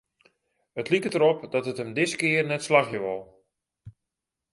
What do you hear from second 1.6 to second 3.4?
it him diskear net slagje wol.